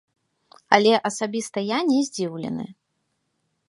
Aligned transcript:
Але 0.77 0.93
асабіста 1.11 1.57
я 1.67 1.79
не 1.93 1.99
здзіўлены. 2.09 2.65